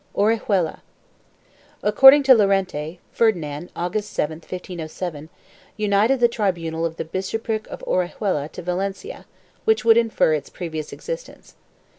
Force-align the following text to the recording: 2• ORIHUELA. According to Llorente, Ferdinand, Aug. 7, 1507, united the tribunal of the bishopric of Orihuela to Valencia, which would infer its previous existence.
2• 0.15 0.21
ORIHUELA. 0.23 0.79
According 1.83 2.23
to 2.23 2.33
Llorente, 2.33 2.97
Ferdinand, 3.11 3.71
Aug. 3.75 4.01
7, 4.01 4.37
1507, 4.37 5.29
united 5.77 6.19
the 6.19 6.27
tribunal 6.27 6.87
of 6.87 6.95
the 6.95 7.05
bishopric 7.05 7.67
of 7.67 7.81
Orihuela 7.85 8.51
to 8.53 8.63
Valencia, 8.63 9.27
which 9.63 9.85
would 9.85 9.97
infer 9.97 10.33
its 10.33 10.49
previous 10.49 10.91
existence. 10.91 11.53